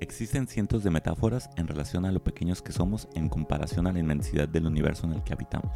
[0.00, 3.98] Existen cientos de metáforas en relación a lo pequeños que somos en comparación a la
[3.98, 5.72] inmensidad del universo en el que habitamos.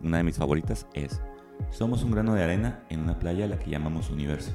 [0.00, 1.20] Una de mis favoritas es,
[1.70, 4.50] somos un grano de arena en una playa a la que llamamos universo.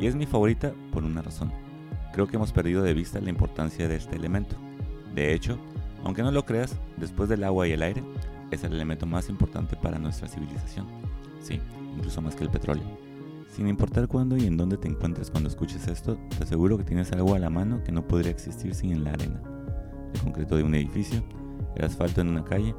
[0.00, 1.52] Y es mi favorita por una razón.
[2.12, 4.56] Creo que hemos perdido de vista la importancia de este elemento.
[5.14, 5.56] De hecho,
[6.02, 8.02] aunque no lo creas, después del agua y el aire,
[8.50, 10.88] es el elemento más importante para nuestra civilización.
[11.40, 11.60] Sí,
[11.96, 13.09] incluso más que el petróleo.
[13.50, 17.10] Sin importar cuándo y en dónde te encuentres cuando escuches esto, te aseguro que tienes
[17.10, 19.42] algo a la mano que no podría existir sin la arena.
[20.14, 21.20] El concreto de un edificio,
[21.74, 22.76] el asfalto en una calle,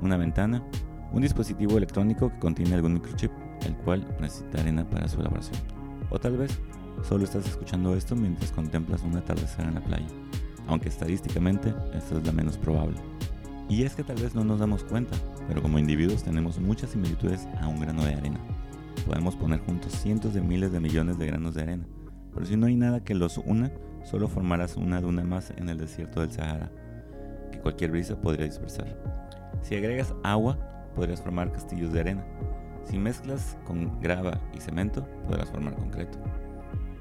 [0.00, 0.64] una ventana,
[1.12, 3.30] un dispositivo electrónico que contiene algún microchip,
[3.66, 5.58] el cual necesita arena para su elaboración.
[6.08, 6.58] O tal vez
[7.02, 10.08] solo estás escuchando esto mientras contemplas un atardecer en la playa,
[10.66, 12.96] aunque estadísticamente esto es la menos probable.
[13.68, 15.16] Y es que tal vez no nos damos cuenta,
[15.48, 18.40] pero como individuos tenemos muchas similitudes a un grano de arena
[19.06, 21.86] podemos poner juntos cientos de miles de millones de granos de arena,
[22.32, 23.70] pero si no hay nada que los una,
[24.04, 26.70] solo formarás una duna más en el desierto del Sahara,
[27.52, 28.96] que cualquier brisa podría dispersar.
[29.62, 30.58] Si agregas agua,
[30.94, 32.24] podrías formar castillos de arena.
[32.84, 36.18] Si mezclas con grava y cemento, podrás formar concreto.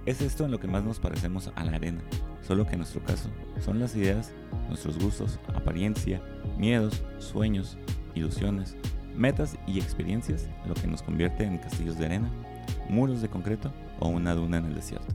[0.06, 2.02] Es esto en lo que más nos parecemos a la arena,
[2.42, 4.34] solo que en nuestro caso son las ideas,
[4.68, 6.22] nuestros gustos, apariencia,
[6.58, 7.78] miedos, sueños,
[8.14, 8.76] ilusiones,
[9.16, 12.30] metas y experiencias, lo que nos convierte en castillos de arena,
[12.90, 15.14] muros de concreto o una duna en el desierto.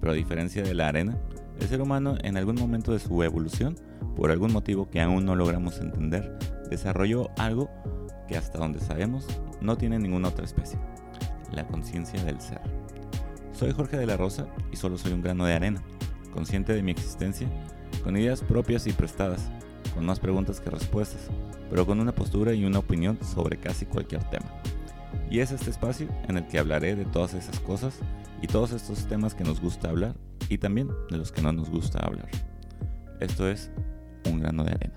[0.00, 1.16] Pero a diferencia de la arena,
[1.60, 3.76] el ser humano en algún momento de su evolución,
[4.14, 6.38] por algún motivo que aún no logramos entender,
[6.70, 7.70] desarrolló algo
[8.28, 9.26] que hasta donde sabemos
[9.60, 10.78] no tiene ninguna otra especie,
[11.52, 12.60] la conciencia del ser.
[13.52, 15.82] Soy Jorge de la Rosa y solo soy un grano de arena,
[16.32, 17.48] consciente de mi existencia,
[18.02, 19.50] con ideas propias y prestadas,
[19.96, 21.30] con más preguntas que respuestas,
[21.70, 24.46] pero con una postura y una opinión sobre casi cualquier tema.
[25.30, 27.98] Y es este espacio en el que hablaré de todas esas cosas
[28.42, 30.14] y todos estos temas que nos gusta hablar
[30.50, 32.28] y también de los que no nos gusta hablar.
[33.20, 33.70] Esto es
[34.30, 34.94] un grano de arena.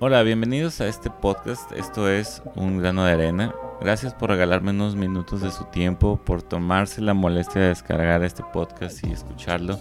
[0.00, 1.70] Hola, bienvenidos a este podcast.
[1.72, 3.54] Esto es Un grano de arena.
[3.84, 8.42] Gracias por regalarme unos minutos de su tiempo, por tomarse la molestia de descargar este
[8.50, 9.78] podcast y escucharlo.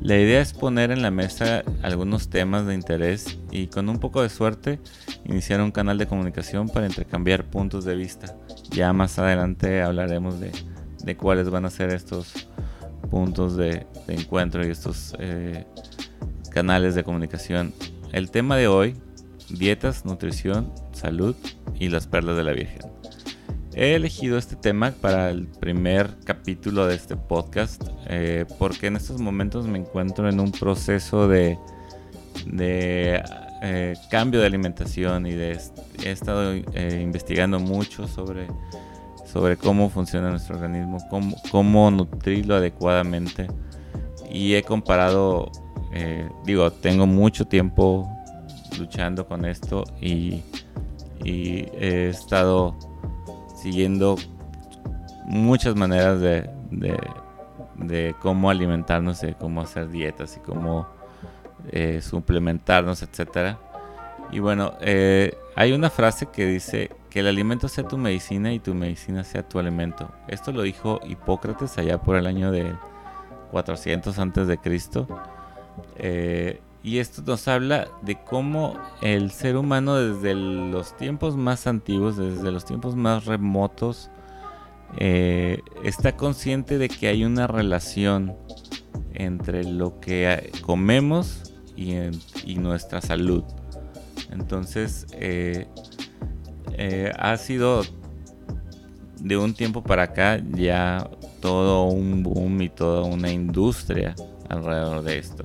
[0.00, 4.22] La idea es poner en la mesa algunos temas de interés y con un poco
[4.22, 4.80] de suerte
[5.26, 8.34] iniciar un canal de comunicación para intercambiar puntos de vista.
[8.70, 12.48] Ya más adelante hablaremos de, cuáles van a ser estos
[13.10, 15.66] puntos de, encuentro y estos eh,
[16.50, 17.74] canales de comunicación.
[18.12, 18.96] El tema de hoy,
[19.50, 21.36] dietas, nutrición, salud
[21.78, 22.91] y las perlas de la Virgen.
[23.74, 29.18] He elegido este tema para el primer capítulo de este podcast eh, porque en estos
[29.18, 31.58] momentos me encuentro en un proceso de,
[32.50, 35.58] eh, cambio de alimentación y de,
[36.04, 38.46] he estado eh, investigando mucho sobre,
[39.56, 40.98] cómo funciona nuestro organismo,
[41.50, 43.46] cómo, nutrirlo adecuadamente.
[44.30, 45.50] Y he comparado,
[46.44, 48.06] digo, tengo mucho tiempo
[48.78, 50.42] luchando con esto y
[51.24, 52.91] he estado
[53.62, 54.16] siguiendo
[55.24, 60.88] muchas maneras de, de, cómo alimentarnos, de cómo hacer dietas y cómo
[61.70, 63.58] eh, suplementarnos, etcétera.
[64.32, 68.58] Y bueno, eh, hay una frase que dice que el alimento sea tu medicina y
[68.58, 70.10] tu medicina sea tu alimento.
[70.26, 72.74] Esto lo dijo Hipócrates allá por el año de
[73.52, 75.06] 400 antes de Cristo.
[75.96, 82.16] Eh, y esto nos habla de cómo el ser humano desde los tiempos más antiguos,
[82.16, 84.10] desde los tiempos más remotos,
[84.98, 88.36] eh, está consciente de que hay una relación
[89.14, 93.44] entre lo que comemos y, nuestra salud.
[94.30, 95.66] Entonces, eh,
[96.74, 97.82] eh, ha sido
[99.18, 101.08] de un tiempo para acá ya
[101.40, 104.14] todo un boom y toda una industria
[104.48, 105.44] alrededor de esto.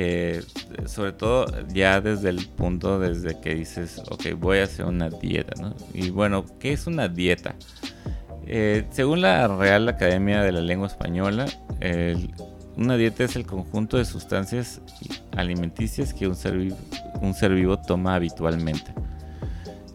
[0.00, 0.44] Eh,
[0.86, 5.60] sobre todo ya desde el punto desde que dices, ok, voy a hacer una dieta,
[5.60, 5.74] ¿no?
[5.92, 7.56] Y bueno, ¿qué es una dieta?
[8.46, 11.46] Eh, según la Real Academia de la Lengua Española,
[12.76, 14.80] una dieta es el conjunto de sustancias
[15.36, 16.56] alimenticias que un ser,
[17.20, 18.94] un ser vivo toma habitualmente.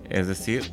[0.09, 0.63] Es decir,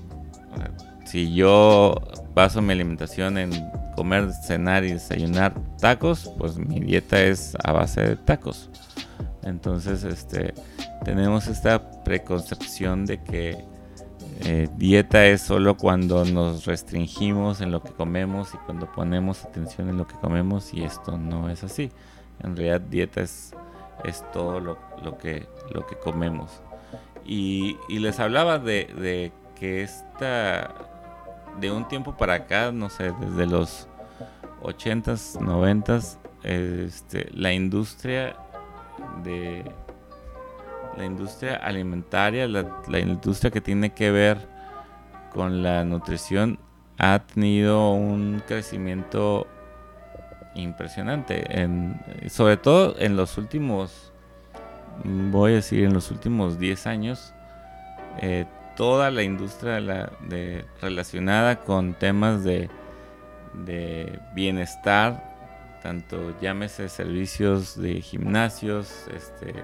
[1.04, 1.94] si yo
[2.34, 3.52] baso mi alimentación en
[3.94, 8.70] comer, cenar y desayunar tacos, pues mi dieta es a base de tacos.
[9.42, 10.54] Entonces, este,
[11.04, 13.64] tenemos esta preconcepción de que
[14.42, 19.88] eh, dieta es solo cuando nos restringimos en lo que comemos y cuando ponemos atención
[19.88, 21.90] en lo que comemos y esto no es así.
[22.42, 23.54] En realidad dieta es,
[24.04, 24.78] es todo lo,
[25.18, 26.62] que, lo que comemos.
[27.24, 30.74] Y, les hablaba de, que esta,
[31.60, 33.88] de un tiempo para acá, no sé, desde los
[34.62, 38.36] 80s, 90s, este, la industria
[39.22, 39.64] de
[40.96, 44.38] la industria alimentaria, la, industria que tiene que ver
[45.32, 46.58] con la nutrición
[46.98, 49.46] ha tenido un crecimiento
[50.54, 54.12] impresionante, en, sobre todo en los últimos,
[55.04, 57.32] voy a decir, en los últimos 10 años,
[58.18, 58.44] eh,
[58.76, 60.10] toda la industria
[60.80, 62.68] relacionada con temas de
[64.34, 65.29] bienestar,
[65.82, 69.54] tanto llámese servicios de gimnasios, este,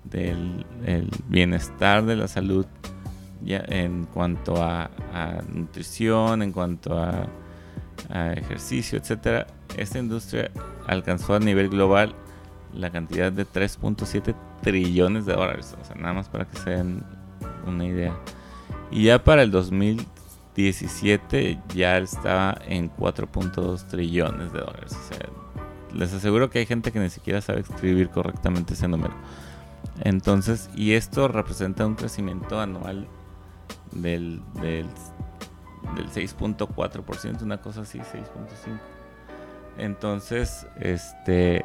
[0.04, 0.64] del
[1.28, 2.66] bienestar de la salud,
[3.44, 4.90] ya en cuanto a,
[5.52, 7.26] nutrición, en cuanto a,
[8.10, 9.46] a ejercicio, etcétera,
[9.76, 10.50] esta industria
[10.86, 12.14] alcanzó a nivel global
[12.74, 15.76] la cantidad de 3.7 trillones de dólares.
[15.80, 17.04] O sea, nada más para que se den
[17.66, 18.16] una idea.
[18.90, 24.92] Y ya para el 2017 ya estaba en 4.2 trillones de dólares.
[24.92, 25.18] O sea,
[25.94, 29.14] les aseguro que hay gente que ni siquiera sabe escribir correctamente ese número.
[30.00, 33.06] Entonces, y esto representa un crecimiento anual
[33.92, 34.86] del, del,
[35.96, 38.78] del 6.4%, una cosa así, 6.5%.
[39.78, 41.64] Entonces, este,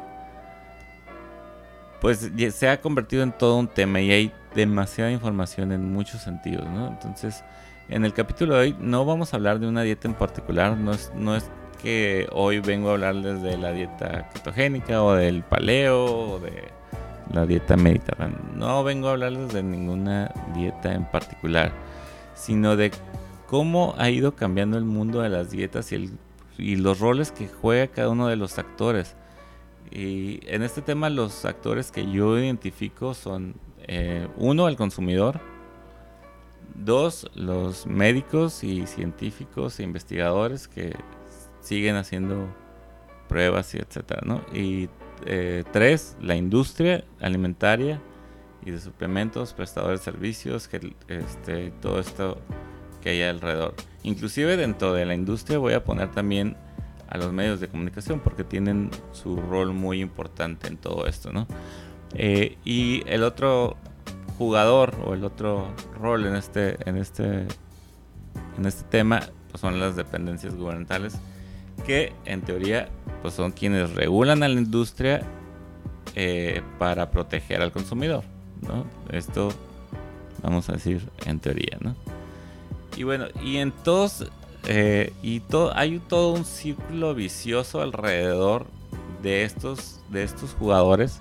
[2.00, 6.66] pues se ha convertido en todo un tema y hay demasiada información en muchos sentidos,
[6.68, 6.88] ¿no?
[6.88, 7.44] Entonces,
[7.88, 10.92] en el capítulo de hoy no vamos a hablar de una dieta en particular, no
[10.92, 11.50] es, no es
[11.82, 16.68] que hoy vengo a hablarles de la dieta ketogénica o del paleo o de
[17.32, 18.38] la dieta mediterránea.
[18.54, 21.72] No vengo a hablarles de ninguna dieta en particular,
[22.38, 22.92] sino de
[23.46, 26.10] cómo ha ido cambiando el mundo de las dietas y el
[26.58, 29.14] y los roles que juega cada uno de los actores.
[29.90, 33.54] Y en este tema los actores que yo identifico son,
[33.86, 35.40] eh, uno, el consumidor,
[36.74, 40.94] dos, los médicos y científicos e investigadores que
[41.60, 42.48] siguen haciendo
[43.28, 44.42] pruebas y etcétera, ¿no?
[44.52, 44.90] Y
[45.24, 48.02] eh, tres, la industria alimentaria
[48.68, 52.38] y de suplementos, prestadores de servicios, que este, todo esto
[53.00, 53.74] que hay alrededor.
[54.02, 56.56] Inclusive dentro de la industria voy a poner también
[57.08, 61.46] a los medios de comunicación porque tienen su rol muy importante en todo esto, ¿no?
[62.14, 63.76] Eh, y el otro
[64.36, 65.68] jugador o el otro
[66.00, 67.46] rol en este, en este,
[68.56, 71.18] en este tema pues son las dependencias gubernamentales
[71.86, 72.88] que en teoría
[73.22, 75.22] pues son quienes regulan a la industria
[76.14, 78.24] eh, para proteger al consumidor,
[78.62, 78.84] ¿no?
[79.10, 79.50] Esto
[80.42, 81.94] vamos a decir en teoría, ¿no?
[82.96, 84.26] Y bueno, y en todos,
[84.66, 85.42] eh, y
[85.74, 88.66] hay todo un círculo vicioso alrededor
[89.22, 91.20] de estos, de estos jugadores.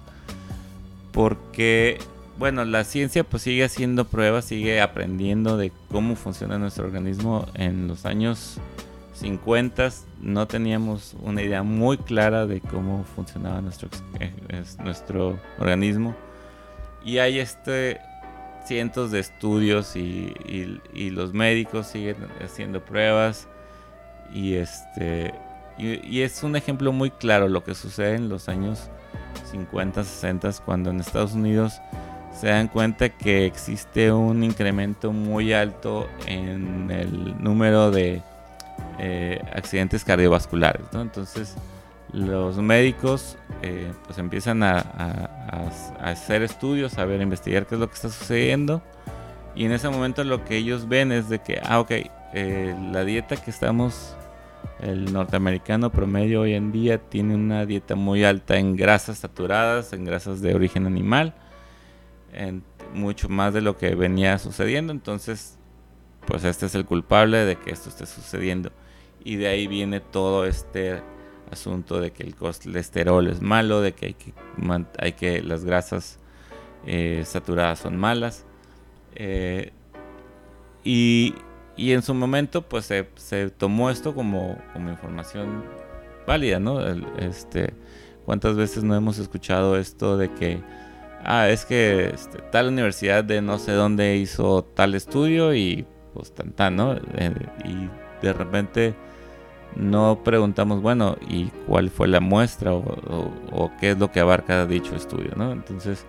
[1.11, 1.99] Porque,
[2.37, 7.47] bueno, la ciencia pues sigue haciendo pruebas, sigue aprendiendo de cómo funciona nuestro organismo.
[7.53, 8.59] En los años
[9.13, 9.89] 50
[10.21, 13.89] no teníamos una idea muy clara de cómo funcionaba nuestro,
[14.19, 14.31] eh,
[14.83, 16.15] nuestro organismo.
[17.03, 18.01] Y hay este
[18.67, 20.33] cientos de estudios y,
[21.11, 23.47] los médicos siguen haciendo pruebas
[24.33, 25.33] y este
[25.77, 28.89] y, es un ejemplo muy claro lo que sucede en los años
[29.51, 31.79] 50, 60 cuando en Estados Unidos
[32.37, 38.21] se dan cuenta que existe un incremento muy alto en el número de
[38.99, 41.55] eh, accidentes cardiovasculares, Entonces
[42.13, 44.77] los médicos eh, pues empiezan a,
[46.01, 48.81] hacer estudios, a ver, investigar qué es lo que está sucediendo.
[49.55, 51.91] Y en ese momento lo que ellos ven es de que, ah, ok,
[52.33, 54.15] eh, la dieta que estamos,
[54.79, 60.05] el norteamericano promedio hoy en día tiene una dieta muy alta en grasas saturadas, en
[60.05, 61.33] grasas de origen animal,
[62.33, 64.93] en mucho más de lo que venía sucediendo.
[64.93, 65.57] Entonces,
[66.27, 68.71] pues este es el culpable de que esto esté sucediendo.
[69.23, 71.01] Y de ahí viene todo este
[71.51, 74.33] asunto de que el colesterol es malo, de que hay que,
[74.99, 76.19] hay que las grasas
[76.85, 78.45] eh, saturadas son malas.
[79.15, 79.71] Eh,
[80.83, 81.35] y,
[81.75, 85.63] y, en su momento pues se, se tomó esto como, como, información
[86.25, 86.85] válida, ¿no?
[87.17, 87.73] este,
[88.25, 90.61] ¿Cuántas veces no hemos escuchado esto de que,
[91.23, 96.33] ah, es que este, tal universidad de no sé dónde hizo tal estudio y pues
[96.33, 96.93] tan tan, ¿no?
[96.95, 97.33] Eh,
[97.65, 97.89] y
[98.25, 98.95] de repente
[99.77, 104.95] no preguntamos, bueno, ¿y cuál fue la muestra o, qué es lo que abarca dicho
[104.95, 105.31] estudio?
[105.35, 105.51] ¿no?
[105.51, 106.05] Entonces,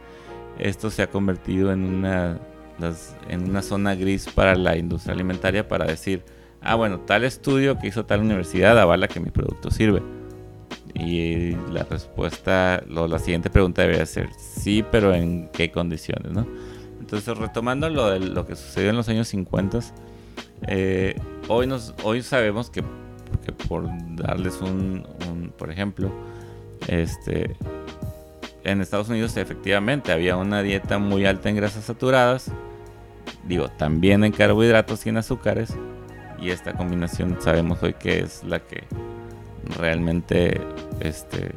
[0.59, 2.39] esto se ha convertido en una,
[3.29, 6.25] en una zona gris para la industria alimentaria para decir,
[6.63, 10.03] ah, bueno, tal estudio que hizo tal universidad avala que mi producto sirve.
[10.95, 16.47] Y la respuesta, la siguiente pregunta debería ser sí, pero en qué condiciones, ¿no?
[16.99, 19.81] Entonces, retomando lo de lo que sucedió en los años 50,
[20.67, 21.15] eh,
[21.47, 22.83] hoy, nos, hoy sabemos que,
[23.53, 25.07] por darles un,
[25.57, 26.11] por ejemplo,
[26.87, 27.57] este,
[28.65, 32.51] en Estados Unidos efectivamente había una dieta muy alta en grasas saturadas,
[33.47, 35.75] digo, también en carbohidratos y en azúcares,
[36.41, 38.85] y esta combinación sabemos hoy que es la que
[39.77, 40.61] realmente
[41.01, 41.53] este,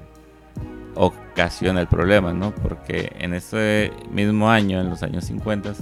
[0.96, 2.54] ocasiona el problema, ¿no?
[2.54, 5.74] Porque en ese mismo año, en los años 50,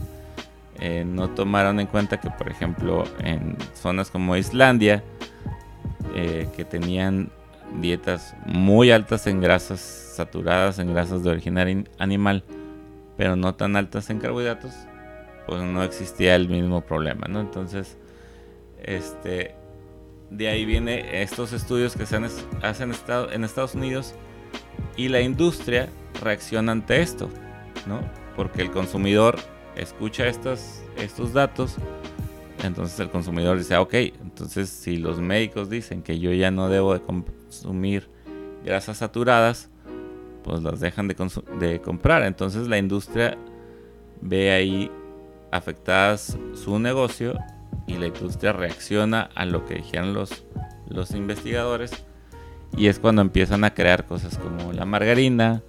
[0.79, 5.03] eh, no tomaron en cuenta que, por ejemplo, en zonas como Islandia,
[6.15, 7.31] eh, que tenían
[7.81, 12.43] dietas muy altas en grasas saturadas, en grasas de origen animal,
[13.17, 14.73] pero no tan altas en carbohidratos,
[15.47, 17.39] pues no existía el mismo problema, ¿no?
[17.41, 17.97] Entonces,
[18.83, 19.55] este,
[20.29, 22.19] de ahí viene estos estudios que se
[22.61, 22.93] hacen
[23.31, 24.13] en Estados Unidos
[24.95, 25.89] y la industria
[26.21, 27.29] reacciona ante esto,
[27.87, 27.99] ¿no?
[28.35, 29.37] Porque el consumidor
[29.75, 31.75] escucha estos, estos datos,
[32.63, 36.69] entonces el consumidor dice, ah, ok, entonces si los médicos dicen que yo ya no
[36.69, 38.09] debo de consumir
[38.63, 39.69] grasas saturadas,
[40.43, 41.15] pues las dejan de,
[41.59, 42.23] de comprar.
[42.23, 43.37] Entonces la industria
[44.21, 44.91] ve ahí
[45.51, 47.37] afectadas su negocio
[47.87, 50.45] y la industria reacciona a lo que dijeron los,
[50.87, 51.91] los investigadores
[52.77, 55.63] y es cuando empiezan a crear cosas como la margarina,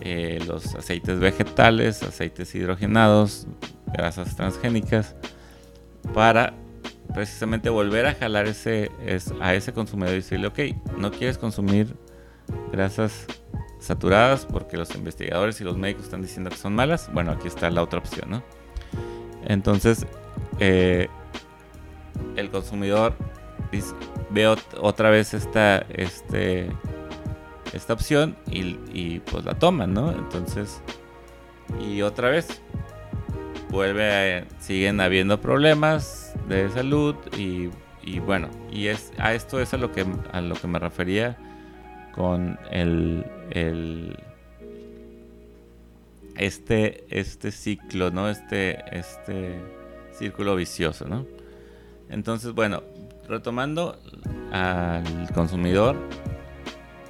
[0.00, 3.46] eh, los aceites vegetales, aceites hidrogenados,
[3.92, 5.14] grasas transgénicas,
[6.12, 6.54] para
[7.14, 8.90] precisamente volver a jalar ese,
[9.40, 10.58] a ese consumidor y decirle, ok,
[10.98, 11.96] no quieres consumir
[12.72, 13.26] grasas
[13.78, 17.70] saturadas porque los investigadores y los médicos están diciendo que son malas, bueno, aquí está
[17.70, 18.42] la otra opción, ¿no?
[19.44, 20.06] Entonces,
[20.58, 21.08] eh,
[22.36, 23.14] el consumidor
[24.30, 24.46] ve
[24.80, 26.70] otra vez esta, este,
[27.88, 30.12] opción y, pues la toman, ¿no?
[30.12, 30.80] Entonces,
[31.80, 32.62] y otra vez,
[34.58, 37.70] siguen habiendo problemas de salud y,
[38.20, 41.36] bueno, y es, a esto es a lo que, a lo que me refería
[42.14, 44.16] con el, el
[46.36, 48.28] este, este ciclo, ¿no?
[48.28, 49.60] Este, este
[50.12, 51.26] círculo vicioso, ¿no?
[52.10, 52.82] Entonces, bueno,
[53.28, 53.98] retomando
[54.52, 55.96] al consumidor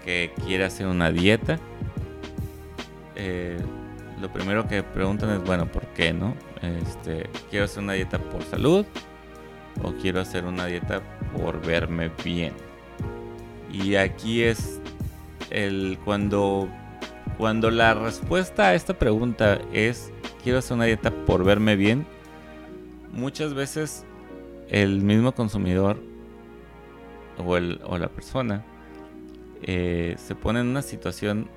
[0.04, 1.58] que quiere hacer una dieta,
[3.16, 3.58] eh,
[4.20, 6.34] lo primero que preguntan es, bueno, ¿por qué no?
[6.64, 8.86] Este, quiero hacer una dieta por salud
[9.82, 11.02] o quiero hacer una dieta
[11.36, 12.52] por verme bien.
[13.72, 14.80] Y aquí es
[15.50, 16.68] el cuando
[17.38, 22.06] cuando la respuesta a esta pregunta es quiero hacer una dieta por verme bien,
[23.12, 24.04] muchas veces
[24.68, 26.00] el mismo consumidor
[27.38, 28.64] o, la persona
[29.62, 31.48] eh, se pone en una situación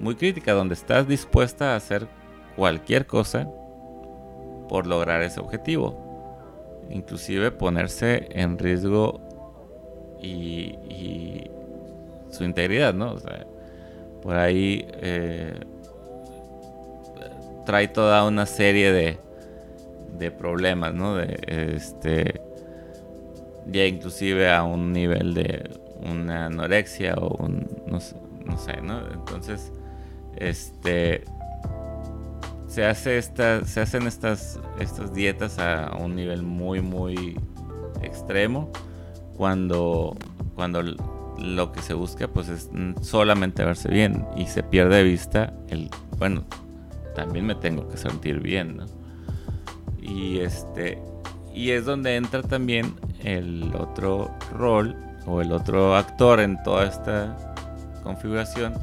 [0.00, 2.08] muy crítica donde estás dispuesta a hacer
[2.56, 3.48] cualquier cosa
[4.68, 5.96] por lograr ese objetivo.
[6.90, 9.20] Inclusive ponerse en riesgo
[10.22, 11.44] y,
[12.30, 13.12] su integridad, ¿no?
[13.12, 13.46] O sea,
[14.22, 15.54] por ahí eh,
[17.64, 19.18] trae toda una serie de,
[20.18, 21.16] de problemas, ¿no?
[21.16, 21.38] De,
[21.74, 22.40] este,
[23.66, 25.70] ya inclusive a un nivel de
[26.02, 29.00] una anorexia o un, no, sé, ¿no?
[29.12, 29.72] Entonces,
[30.36, 31.24] este,
[32.68, 37.36] se hace esta, se hacen estas, estas dietas a un nivel muy, muy
[38.02, 38.70] extremo
[39.36, 40.16] cuando,
[40.54, 42.70] cuando lo que se busca pues es
[43.00, 46.44] solamente verse bien y se pierde de vista el, bueno,
[47.14, 48.86] también me tengo que sentir bien, ¿no?
[50.00, 51.02] Y este
[51.54, 52.94] y es donde entra también
[53.24, 54.96] el otro rol
[55.26, 57.36] o el otro actor en toda esta
[58.04, 58.74] configuración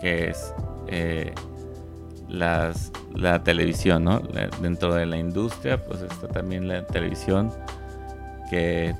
[0.00, 0.54] que es
[0.86, 1.34] eh,
[2.28, 4.20] las, la televisión, ¿no?
[4.60, 7.52] dentro de la industria, pues está también la televisión
[8.50, 8.94] que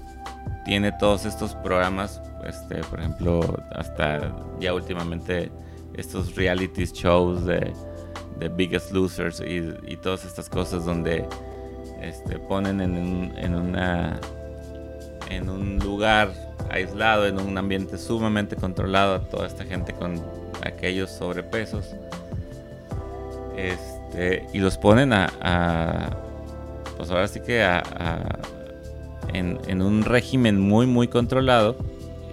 [0.64, 5.50] tiene todos estos programas, este, por ejemplo, hasta ya últimamente
[5.94, 7.72] estos reality shows de,
[8.38, 11.26] de Biggest Losers y, todas estas cosas donde
[12.00, 13.54] este, ponen en
[15.48, 16.32] un lugar
[16.70, 20.20] aislado, en un ambiente sumamente controlado a toda esta gente con
[20.64, 21.94] aquellos sobrepesos.
[23.56, 24.01] Este,
[24.52, 26.10] y los ponen a,
[26.96, 27.82] pues ahora sí que a,
[29.32, 31.76] en, un régimen muy, muy controlado.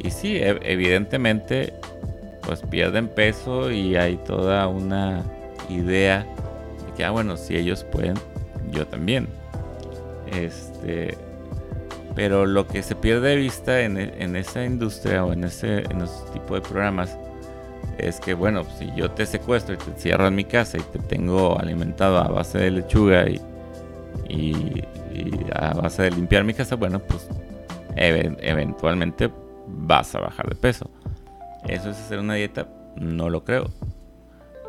[0.02, 1.74] Y sí, evidentemente,
[2.42, 5.24] pues pierden peso y hay toda una
[5.70, 6.26] idea
[6.86, 8.16] de que, ah, bueno, si ellos pueden,
[8.72, 9.28] yo también.
[10.32, 11.18] Este,
[12.16, 16.02] pero lo que se pierde de vista en, en esa industria o en ese, en
[16.02, 17.18] ese tipo de programas
[18.08, 21.00] es que, bueno, si yo te secuestro y te encierro en mi casa y te
[21.00, 23.42] tengo alimentado a base de lechuga y,
[24.30, 24.86] y,
[25.54, 27.28] a base de limpiar mi casa, bueno, pues
[27.96, 29.30] eventualmente
[29.68, 30.90] vas a bajar de peso.
[31.68, 32.68] ¿Eso es hacer una dieta?
[32.96, 33.70] No lo creo.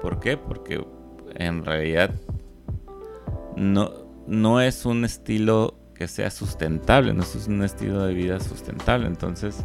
[0.03, 0.37] ¿Por qué?
[0.37, 0.85] Porque
[1.37, 2.11] en realidad
[3.57, 3.93] no,
[4.27, 9.07] no es un estilo que sea sustentable, no es un estilo de vida sustentable.
[9.07, 9.63] Entonces,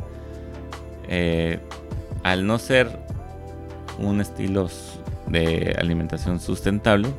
[1.08, 1.60] eh,
[2.24, 3.00] al no ser
[4.00, 4.70] un estilo
[5.28, 7.10] de alimentación sustentable,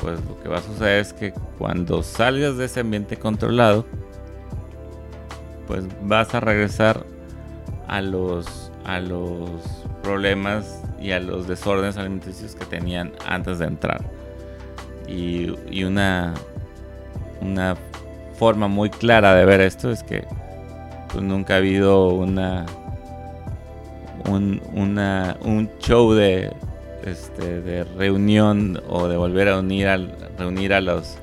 [0.00, 3.84] pues lo que va a suceder es que cuando salgas de ese ambiente controlado,
[5.66, 7.04] pues vas a regresar
[7.86, 9.50] a los, a los
[10.02, 14.02] problemas y a los desórdenes alimenticios que tenían antes de entrar.
[15.06, 16.34] Y, y una,
[17.40, 17.76] una
[18.38, 20.24] forma muy clara de ver esto es que
[21.12, 22.64] pues, nunca ha habido una
[24.28, 26.50] un, un show de,
[27.04, 29.88] este, de reunión o de volver a unir
[30.38, 31.16] reunir a, los,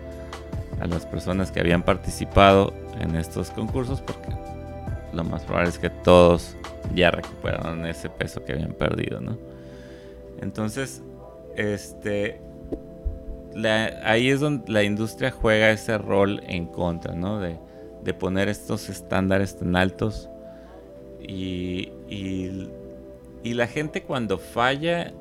[0.79, 4.29] a las personas que habían participado en estos concursos porque
[5.13, 6.55] lo más probable es que todos
[6.95, 9.37] ya recuperaron ese peso que habían perdido, ¿no?
[10.41, 11.01] Entonces,
[11.55, 12.39] este,
[14.03, 17.39] ahí es donde la industria juega ese rol en contra, ¿no?
[17.39, 17.57] De,
[18.03, 20.29] de poner estos estándares tan altos
[21.19, 21.91] y
[23.43, 25.13] y la gente cuando falla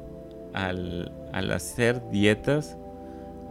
[0.52, 1.12] al,
[1.52, 2.76] hacer dietas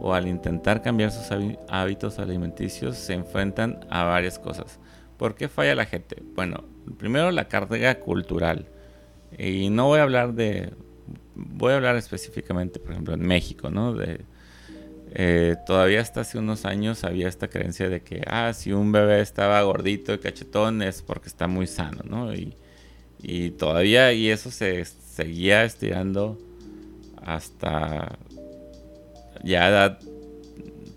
[0.00, 1.28] o al intentar cambiar sus
[1.68, 4.78] hábitos alimenticios se enfrentan a varias cosas.
[5.16, 6.22] ¿Por qué falla la gente?
[6.34, 6.64] Bueno,
[6.98, 8.66] primero la carga cultural.
[9.38, 10.72] Y no voy a hablar de...
[11.34, 13.94] Voy a hablar específicamente, por ejemplo, en México, ¿no?
[15.18, 19.20] Eh, todavía hasta hace unos años había esta creencia de que, ah, si un bebé
[19.20, 22.32] estaba gordito y cachetón es porque está muy sano, ¿no?
[23.22, 26.38] Y todavía, y eso se seguía estirando
[27.22, 28.18] hasta
[29.42, 29.98] ya edad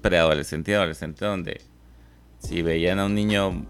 [0.02, 1.62] preadolescente y adolescente, donde
[2.40, 3.66] si veían a un niño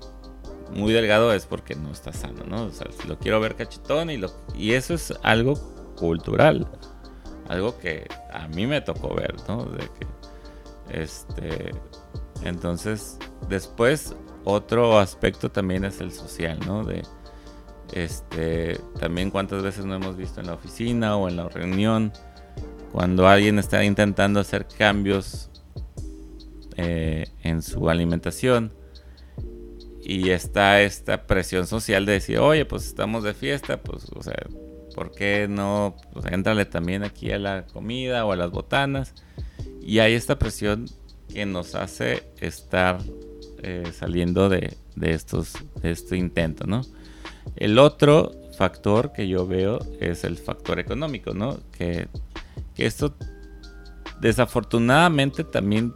[0.74, 2.66] muy delgado es porque no está sano, ¿no?
[2.66, 5.56] O sea, si lo quiero ver cachetón y lo y eso es algo
[5.96, 6.68] cultural,
[7.48, 9.66] algo que a mí me tocó ver, ¿no?
[9.66, 11.72] De que este
[12.44, 16.84] entonces después otro aspecto también es el social, ¿no?
[16.84, 17.04] De
[17.94, 22.12] este, también cuántas veces no hemos visto en la oficina o en la reunión,
[22.92, 25.50] cuando alguien está intentando hacer cambios
[26.76, 28.72] eh, en su alimentación
[30.02, 34.48] y está esta presión social de decir, oye, pues estamos de fiesta, pues, o sea,
[34.96, 35.96] ¿por qué no?
[36.14, 39.14] Pues entrale también aquí a la comida o a las botanas.
[39.82, 40.86] Y hay esta presión
[41.32, 43.00] que nos hace estar
[43.62, 46.82] eh, saliendo de, de, estos, de este intento, ¿no?
[47.56, 51.60] El otro factor que yo veo es el factor económico, ¿no?
[51.78, 52.08] Que,
[52.76, 53.14] esto
[54.22, 55.94] desafortunadamente también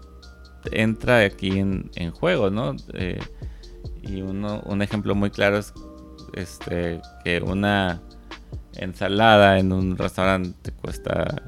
[0.72, 2.76] entra aquí en, juego, ¿no?
[2.94, 3.20] Eh,
[4.02, 5.74] y uno, un ejemplo muy claro es
[6.34, 8.02] este, que una
[8.76, 11.42] ensalada en un restaurante cuesta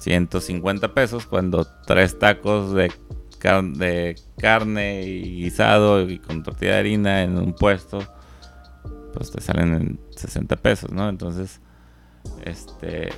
[0.00, 2.92] 150 pesos cuando tres tacos de,
[3.74, 8.00] de carne y guisado y con tortilla de harina en un puesto
[9.12, 11.08] pues te salen en 60 pesos, ¿no?
[11.08, 11.60] Entonces,
[12.44, 13.10] este,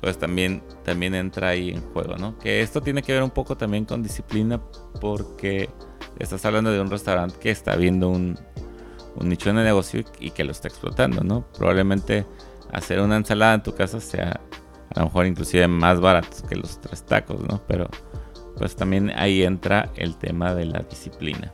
[0.00, 2.38] pues también, también entra ahí en juego, ¿no?
[2.38, 4.60] Que esto tiene que ver un poco también con disciplina
[5.00, 5.68] porque
[6.18, 8.38] estás hablando de un restaurante que está viendo un,
[9.16, 11.46] un nicho de negocio y que lo está explotando, ¿no?
[11.56, 12.26] Probablemente
[12.72, 14.40] hacer una ensalada en tu casa sea
[14.94, 17.62] a lo mejor inclusive más barato que los tres tacos, ¿no?
[17.66, 17.88] Pero
[18.56, 21.52] pues también ahí entra el tema de la disciplina.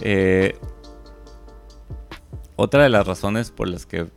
[0.00, 0.56] Eh,
[2.60, 4.08] otra de las razones por las que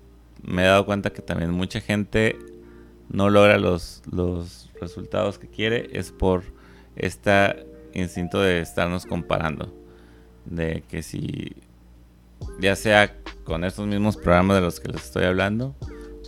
[0.41, 2.39] me he dado cuenta que también mucha gente
[3.07, 6.41] no logra los, los resultados que quiere es por
[6.95, 9.71] este instinto de estarnos comparando.
[10.45, 11.55] De que si,
[12.59, 15.75] ya sea con estos mismos programas de los que les estoy hablando,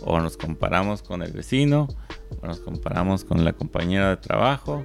[0.04, 1.88] o nos comparamos con el vecino,
[2.40, 4.84] o nos comparamos con la compañera de trabajo,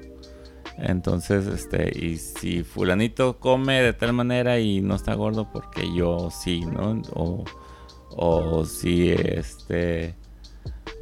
[0.81, 6.29] entonces, este, y si fulanito come de tal manera y no está gordo porque yo
[6.31, 7.01] sí, ¿no?
[7.13, 7.43] O,
[8.11, 10.15] o si este,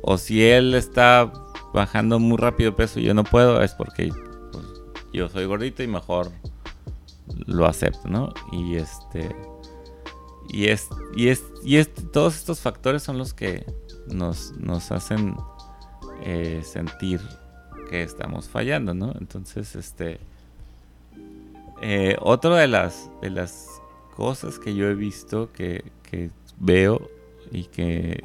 [0.01, 1.31] o si él está
[1.73, 4.09] bajando muy rápido peso y yo no puedo, es porque
[4.51, 4.65] pues,
[5.13, 6.31] yo soy gordito y mejor
[7.45, 8.33] lo acepta, ¿no?
[8.51, 9.35] Y este
[10.49, 13.65] y es y es y todos estos factores son los que
[14.07, 15.35] nos, nos hacen
[16.23, 17.21] eh, sentir
[17.89, 19.13] que estamos fallando, ¿no?
[19.19, 20.19] Entonces, este
[21.82, 23.82] eh, otra de las de las
[24.15, 27.10] cosas que yo he visto que, que veo
[27.52, 28.21] y que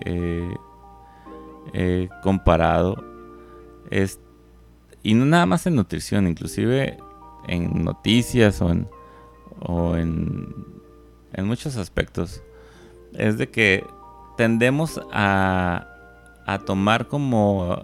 [1.75, 3.05] he comparado
[3.91, 4.19] es
[5.03, 6.99] y no nada más en nutrición, inclusive
[7.49, 8.89] en noticias o en,
[9.61, 10.55] o en,
[11.33, 12.43] en muchos aspectos,
[13.15, 13.85] es de que
[14.37, 15.89] tendemos a,
[16.47, 17.83] a tomar como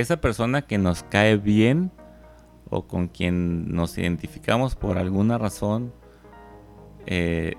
[0.00, 1.90] esa persona que nos cae bien
[2.70, 5.92] o con quien nos identificamos por alguna razón,
[7.06, 7.54] eh,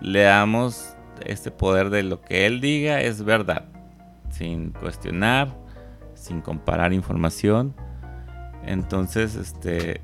[0.00, 3.68] le damos este poder de lo que él diga es verdad,
[4.30, 5.56] sin cuestionar,
[6.14, 7.74] sin comparar información.
[8.64, 10.00] Entonces, este,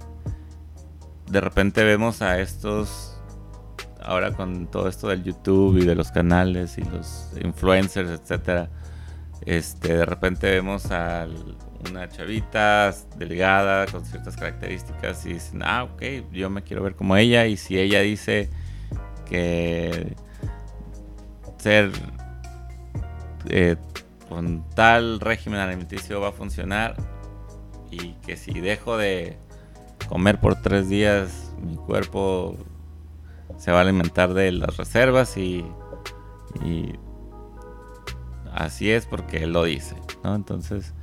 [1.31, 3.21] de repente vemos a estos,
[4.03, 8.71] ahora con todo esto del YouTube y de los canales y los influencers, etcétera,
[9.45, 11.27] este, de repente vemos a
[11.91, 17.17] una chavita delgada con ciertas características y dicen, ah, ok, yo me quiero ver como
[17.17, 18.49] ella y si ella dice
[19.29, 20.15] que
[21.59, 21.91] ser
[23.49, 23.77] eh,
[24.29, 26.97] con tal régimen alimenticio va a funcionar
[27.91, 29.39] y que si dejo de
[30.09, 32.57] comer por tres días, mi cuerpo
[33.59, 35.65] se va a alimentar de las reservas y,
[38.53, 40.35] así es porque él lo dice, ¿no?
[40.35, 40.95] Entonces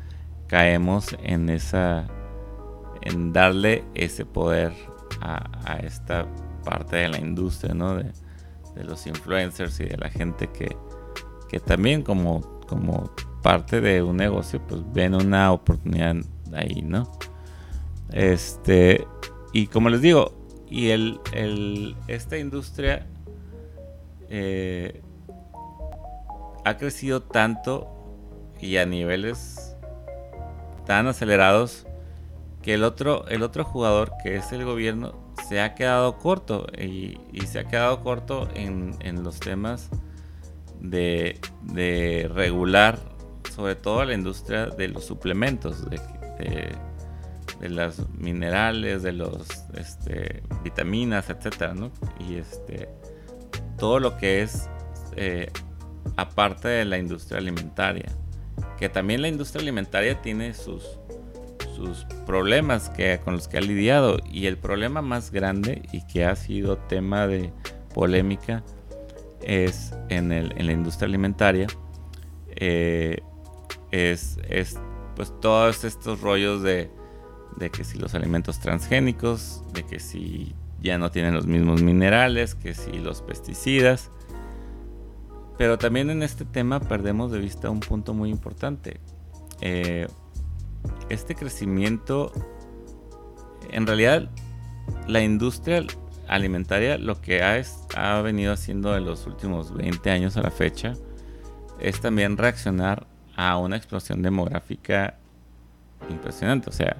[0.47, 2.08] caemos en esa,
[3.01, 4.73] en darle ese poder
[5.21, 6.27] a, esta
[6.63, 7.95] parte de la industria, ¿no?
[7.95, 8.12] De,
[8.84, 10.75] los influencers y de la gente que,
[11.47, 13.12] que también como, como
[13.43, 16.15] parte de un negocio, pues ven una oportunidad
[16.53, 17.12] ahí, ¿no?
[18.12, 19.06] Este,
[19.51, 20.34] y como les digo,
[20.69, 23.06] y el, esta industria
[24.29, 25.01] eh,
[26.65, 27.88] ha crecido tanto
[28.60, 29.72] y a niveles
[30.86, 31.86] tan acelerados
[32.62, 35.13] que el otro, el otro jugador, que es el gobierno,
[35.48, 39.89] se ha quedado corto y, se ha quedado corto en, los temas
[40.80, 43.00] de, de, regular
[43.54, 46.00] sobre todo la industria de los suplementos, de,
[47.60, 51.91] de las minerales, de los este, vitaminas, etcétera, ¿no?
[52.19, 52.89] Y este
[53.78, 54.69] todo lo que es
[55.15, 55.52] eh,
[56.15, 58.12] aparte de la industria alimentaria,
[58.84, 60.84] que también la industria alimentaria tiene sus
[61.74, 66.26] sus problemas que con los que ha lidiado y el problema más grande y que
[66.26, 67.54] ha sido tema de
[67.93, 68.62] polémica
[69.41, 71.67] es en, el, en la industria alimentaria
[72.58, 73.19] eh,
[73.91, 74.78] es, es
[75.15, 76.91] pues todos estos rollos de
[77.56, 82.54] de que si los alimentos transgénicos, de que si ya no tienen los mismos minerales,
[82.54, 84.12] que si los pesticidas.
[85.58, 89.00] Pero también en este tema perdemos de vista un punto muy importante.
[89.62, 90.08] Eh,
[91.10, 92.32] este crecimiento,
[93.70, 94.30] en realidad,
[95.08, 95.84] la industria
[96.28, 97.62] alimentaria lo que ha,
[97.96, 100.94] ha venido haciendo en los últimos 20 años a la fecha
[101.80, 105.18] es también reaccionar a una explosión demográfica
[106.10, 106.70] impresionante.
[106.70, 106.98] O sea,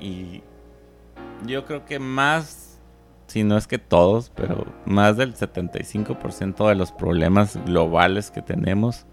[0.00, 0.42] y
[1.46, 2.67] yo creo que más,
[3.28, 9.06] si no es que todos, pero más del 75% de los problemas globales que tenemos,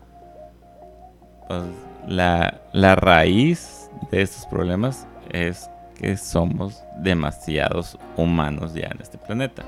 [1.47, 1.63] pues
[2.07, 9.63] la, la raíz de estos problemas es que somos demasiados humanos ya en este planeta.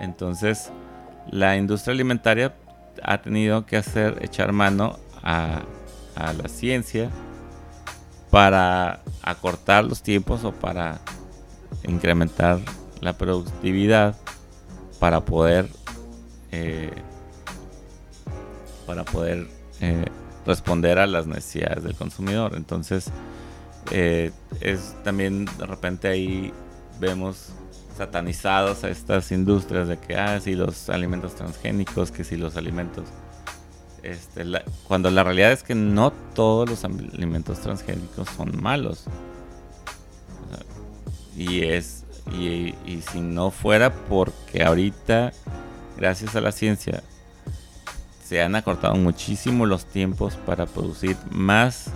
[0.00, 0.72] Entonces,
[1.30, 2.54] la industria alimentaria
[3.02, 5.60] ha tenido que hacer, echar mano a,
[6.16, 7.10] a la ciencia
[8.30, 10.98] para acortar los tiempos o para
[11.86, 12.58] incrementar
[13.00, 14.16] la productividad
[14.98, 15.68] para poder
[16.52, 16.90] eh,
[18.86, 19.46] para poder
[19.80, 20.04] eh,
[20.46, 23.06] responder a las necesidades del consumidor entonces
[23.90, 26.52] eh, es también de repente ahí
[26.98, 27.50] vemos
[27.96, 33.04] satanizados a estas industrias de que ah si los alimentos transgénicos que si los alimentos
[34.02, 34.44] este,
[34.88, 39.04] cuando la realidad es que no todos los alimentos transgénicos son malos.
[41.36, 41.99] y es
[42.32, 42.74] y,
[43.10, 45.32] si no fuera porque ahorita,
[45.96, 47.02] gracias a la ciencia,
[48.24, 51.90] se han acortado muchísimo los tiempos para producir más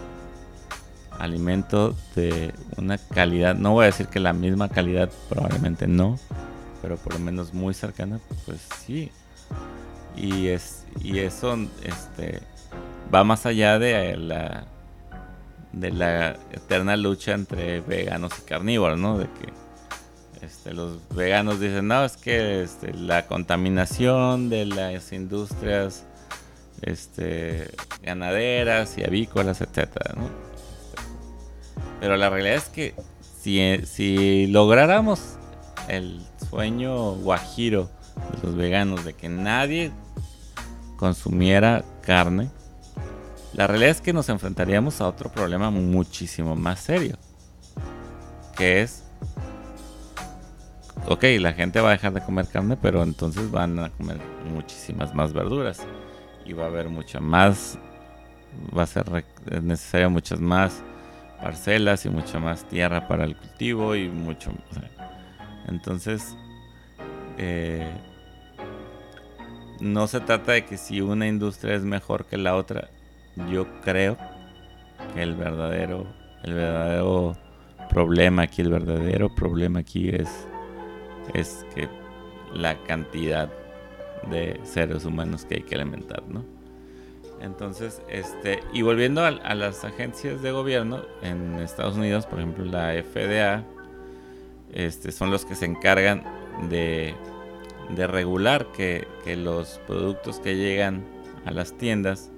[1.18, 6.18] alimento de una calidad, no voy a decir que la misma calidad, probablemente no,
[6.82, 9.10] pero por lo menos muy cercana, pues sí,
[10.16, 12.40] y, es, y eso este,
[13.14, 14.64] va más allá de la,
[15.72, 19.18] de la eterna lucha entre veganos y carnívoros, ¿no?
[19.18, 19.63] De que
[20.44, 26.04] este, los veganos dicen, no, es que este, la contaminación de las industrias
[26.82, 27.70] este,
[28.02, 30.14] ganaderas y avícolas, etcétera,
[32.00, 32.94] Pero la realidad es que
[33.40, 35.20] si, si lográramos
[35.88, 37.90] el sueño guajiro
[38.32, 39.92] de los veganos de que nadie
[40.96, 42.50] consumiera carne,
[43.54, 47.16] la realidad es que nos enfrentaríamos a otro problema muchísimo más serio,
[48.56, 49.03] que es,
[51.06, 54.18] ok, la gente va a dejar de comer carne, pero entonces van a comer
[54.52, 55.86] muchísimas más verduras
[56.44, 57.78] y va a haber mucha más,
[58.76, 59.04] va a ser
[59.62, 60.82] necesaria muchas más
[61.42, 64.50] parcelas y mucha más tierra para el cultivo y mucho.
[65.66, 66.36] Entonces,
[67.38, 67.92] eh,
[69.80, 72.88] no se trata de que si una industria es mejor que la otra.
[73.50, 74.16] Yo creo
[75.12, 76.06] que el verdadero,
[76.44, 77.36] el verdadero
[77.90, 80.46] problema aquí, el verdadero problema aquí es,
[81.32, 81.88] es que
[82.52, 83.50] la cantidad
[84.30, 86.44] de seres humanos que hay que alimentar, ¿no?
[87.40, 92.92] Entonces, este, y volviendo a, las agencias de gobierno en Estados Unidos, por ejemplo, la
[93.02, 93.64] FDA,
[94.72, 96.24] este, son los que se encargan
[96.70, 97.14] de,
[97.94, 99.06] de regular que,
[99.36, 101.04] los productos que llegan
[101.44, 102.30] a las tiendas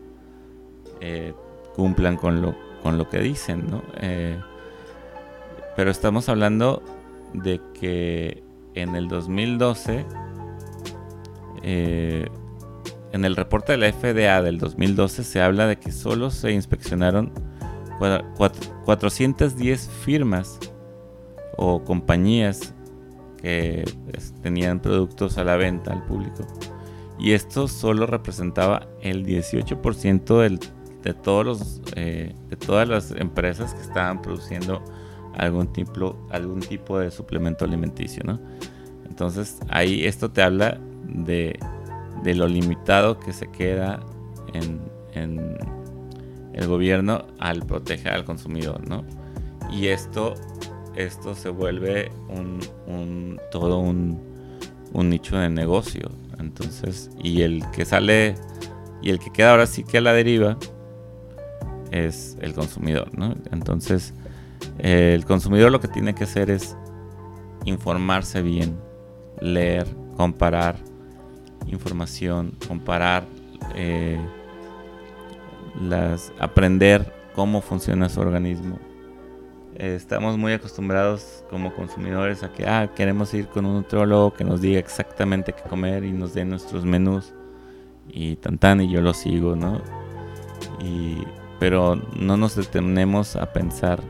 [1.01, 1.35] eh,
[1.75, 3.83] cumplan con lo, con lo que dicen, ¿no?
[4.01, 4.41] Eh,
[5.77, 6.83] pero estamos hablando
[7.33, 8.43] de que
[8.77, 10.07] en el 2012
[11.63, 12.29] eh,
[13.13, 17.33] en el reporte de la FDA del 2012 se habla de que solo se inspeccionaron
[18.37, 20.61] 410 firmas
[21.57, 22.75] o compañías
[23.41, 23.85] que
[24.43, 26.47] tenían productos a la venta al público.
[27.19, 30.59] Y esto solo representaba el 18%
[31.03, 34.85] de, todos los, eh, de todas las empresas que estaban produciendo
[35.37, 38.23] algún tipo, algún tipo de suplemento alimenticio.
[39.09, 41.59] Entonces ahí esto te habla de,
[42.25, 44.01] lo limitado que se queda
[44.53, 44.97] en,
[46.53, 49.05] el gobierno al proteger al consumidor, ¿no?
[49.71, 50.35] Y esto,
[50.95, 54.21] esto se vuelve un, todo un,
[54.95, 56.11] nicho de negocio.
[56.39, 58.35] Entonces, y el que sale
[59.03, 60.57] y el que queda ahora sí que a la deriva
[61.91, 63.35] es el consumidor, ¿no?
[63.53, 64.15] Entonces,
[64.79, 66.77] el consumidor lo que tiene que hacer es
[67.65, 68.79] informarse bien,
[69.41, 70.77] leer, comparar
[71.67, 73.27] información, comparar,
[73.75, 74.19] eh,
[76.39, 78.79] aprender cómo funciona su organismo.
[79.75, 84.45] Eh, estamos muy acostumbrados como consumidores a que ah, queremos ir con un nutriólogo que
[84.45, 87.35] nos diga exactamente qué comer y nos dé nuestros menús
[88.09, 89.83] y tan tan y yo lo sigo, ¿no?
[91.59, 94.01] Pero no nos detenemos a pensar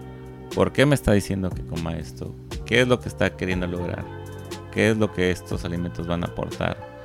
[0.56, 4.04] por qué me está diciendo que coma esto, qué es lo que está queriendo lograr,
[4.72, 6.96] qué es lo que estos alimentos van a aportar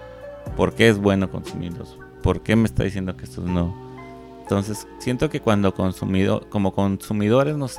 [0.55, 1.97] ¿Por qué es bueno consumirlos?
[2.21, 3.73] ¿Por qué me está diciendo que estos no?
[4.41, 7.77] Entonces, siento que cuando consumido, como consumidores nos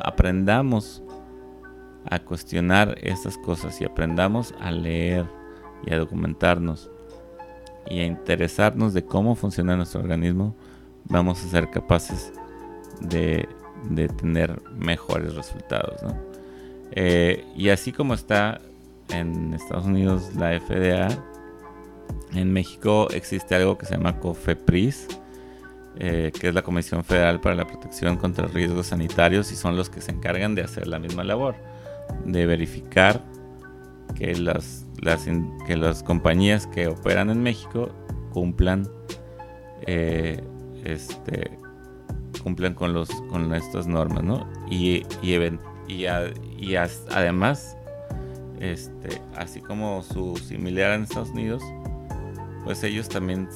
[0.00, 1.02] aprendamos
[2.08, 5.26] a cuestionar estas cosas y aprendamos a leer
[5.84, 6.90] y a documentarnos
[7.88, 10.54] y a interesarnos de cómo funciona nuestro organismo,
[11.04, 12.32] vamos a ser capaces
[13.00, 13.48] de,
[14.18, 16.00] tener mejores resultados.
[16.92, 18.60] Eh, y así como está
[19.10, 21.08] en Estados Unidos la FDA,
[22.34, 25.08] en México existe algo que se llama COFEPRIS,
[25.98, 29.90] eh, que es la Comisión Federal para la Protección contra Riesgos Sanitarios y son los
[29.90, 31.54] que se encargan de hacer la misma labor,
[32.24, 33.22] de verificar
[34.14, 34.84] que las,
[35.66, 37.90] que las compañías que operan en México
[38.32, 38.88] cumplan
[39.86, 40.42] eh,
[40.84, 41.58] este,
[42.42, 44.48] cumplan con los con estas normas, ¿no?
[44.70, 45.34] Y, y,
[45.88, 46.06] y,
[46.58, 47.76] y además,
[48.60, 51.62] este, así como su similar en Estados Unidos,
[52.64, 53.48] pues ellos también,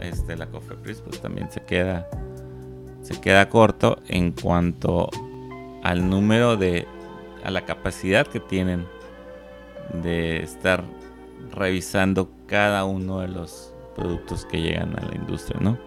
[0.00, 2.08] este, la COFEPRIS, pues también se queda,
[3.02, 5.08] se queda corto en cuanto
[5.82, 6.86] al número de,
[7.44, 8.86] a la capacidad que tienen
[10.02, 10.82] de estar
[11.52, 15.78] revisando cada uno de los productos que llegan a la industria, ¿no?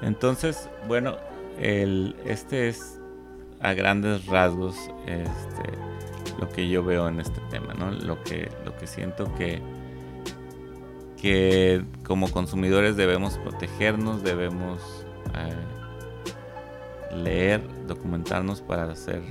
[0.00, 1.16] Entonces, bueno,
[1.58, 2.98] este es
[3.60, 5.78] a grandes rasgos este,
[6.40, 7.90] lo que yo veo en este tema, ¿no?
[7.90, 9.60] Lo que, lo que siento que
[11.22, 14.80] que como consumidores debemos protegernos, debemos
[15.36, 19.22] eh, leer, documentarnos para hacer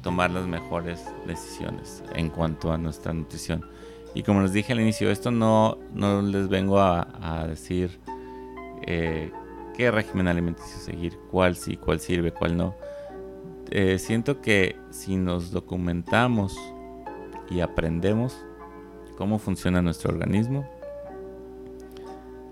[0.00, 3.64] tomar las mejores decisiones en cuanto a nuestra nutrición.
[4.14, 7.98] Y como les dije al inicio, esto no, no les vengo a, decir
[8.86, 9.32] eh,
[9.76, 12.74] qué régimen alimenticio seguir, cuál sí, cuál sirve, cuál no.
[13.70, 16.56] Eh, siento que si nos documentamos
[17.50, 18.36] y aprendemos
[19.16, 20.68] cómo funciona nuestro organismo.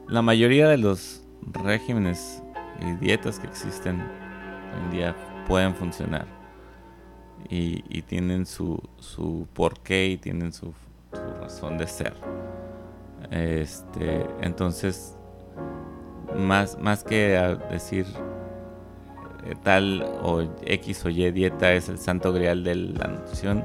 [0.09, 2.43] La mayoría de los regímenes
[2.81, 6.27] y dietas que existen hoy en día pueden funcionar
[7.49, 10.73] y, tienen su, su porqué y tienen su,
[11.41, 12.15] razón de ser.
[13.31, 15.17] Este, entonces,
[16.37, 18.07] más, más que decir
[19.45, 23.65] eh, tal o X o Y dieta es el santo grial de la nutrición,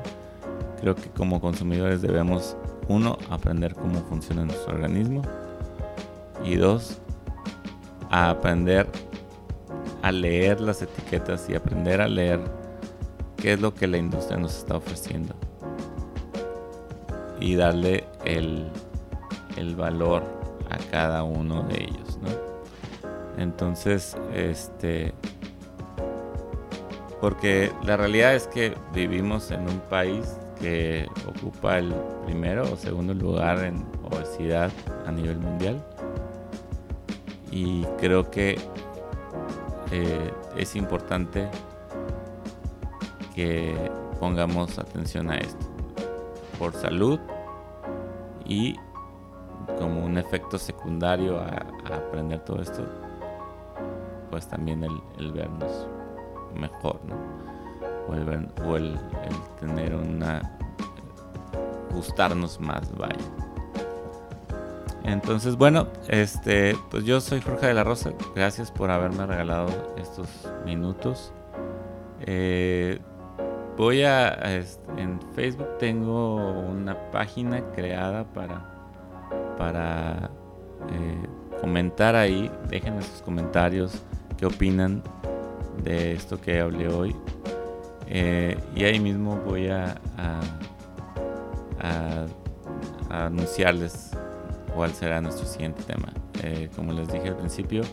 [0.79, 2.55] creo que como consumidores debemos,
[2.87, 5.21] uno, aprender cómo funciona nuestro organismo
[6.43, 6.99] y dos,
[8.09, 8.87] a aprender
[10.01, 12.39] a leer las etiquetas y aprender a leer
[13.37, 15.35] qué es lo que la industria nos está ofreciendo
[17.39, 18.67] y darle el,
[19.57, 20.23] el valor
[20.69, 22.04] a cada uno de ellos.
[23.37, 25.13] Entonces, este,
[27.19, 31.93] porque la realidad es que vivimos en un país que ocupa el
[32.25, 34.71] primero o segundo lugar en obesidad
[35.05, 35.83] a nivel mundial.
[37.51, 38.57] Y creo que
[39.91, 41.49] eh, es importante
[43.33, 43.75] que
[44.19, 45.65] pongamos atención a esto
[46.57, 47.19] por salud
[48.45, 48.75] y
[49.77, 52.83] como un efecto secundario a, aprender todo esto
[54.29, 55.87] pues también el, vernos
[56.55, 56.99] mejor
[58.07, 58.99] o, el,
[59.59, 60.57] tener una
[61.91, 63.17] gustarnos más vaya
[65.05, 68.11] entonces, bueno, este, pues yo soy Jorge de la Rosa.
[68.35, 70.27] Gracias por haberme regalado estos
[70.65, 71.31] minutos.
[72.21, 72.99] Eh,
[73.77, 74.33] voy a,
[74.97, 78.65] en Facebook tengo una página creada para,
[79.59, 80.31] para
[80.89, 81.27] eh,
[81.61, 82.51] comentar ahí.
[82.69, 84.03] Déjenme sus comentarios,
[84.37, 85.03] qué opinan
[85.83, 87.15] de esto que hablé hoy.
[88.07, 89.95] Eh, y ahí mismo voy a,
[93.09, 94.11] anunciarles
[94.73, 96.11] cuál será nuestro siguiente tema.
[96.43, 97.83] Eh, como les dije al principio,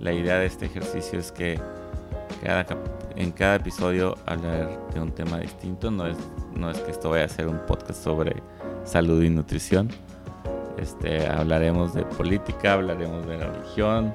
[0.00, 1.60] la idea de este ejercicio es que
[2.42, 2.66] cada,
[3.16, 5.90] en cada episodio hablar de un tema distinto.
[5.90, 6.16] No es,
[6.54, 8.42] no es que esto vaya a ser un podcast sobre
[8.84, 9.90] salud y nutrición.
[10.76, 14.12] Este, hablaremos de política, hablaremos de religión,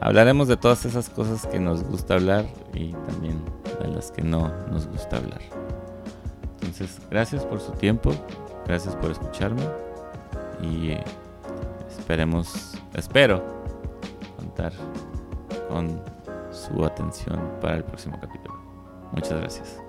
[0.00, 3.42] hablaremos de todas esas cosas que nos gusta hablar y también
[3.80, 5.40] de las que no nos gusta hablar.
[6.54, 8.12] Entonces, gracias por su tiempo,
[8.66, 9.62] gracias por escucharme
[10.62, 10.96] y
[11.88, 13.42] esperemos, espero
[14.36, 14.72] contar
[15.68, 16.00] con
[16.52, 18.60] su atención para el próximo capítulo.
[19.12, 19.81] Muchas gracias.